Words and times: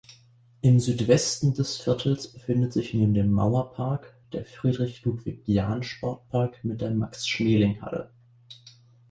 Im 0.61 0.79
Südwesten 0.79 1.53
des 1.53 1.77
Viertels 1.77 2.27
befindet 2.29 2.73
sich 2.73 2.95
neben 2.95 3.13
dem 3.13 3.31
Mauerpark 3.31 4.15
der 4.33 4.45
Friedrich-Ludwig-Jahn-Sportpark 4.45 6.63
mit 6.63 6.81
der 6.81 6.89
Max-Schmeling-Halle. 6.89 8.11